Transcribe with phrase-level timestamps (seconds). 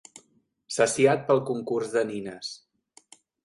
[0.75, 2.53] Saciat pel concurs de nines.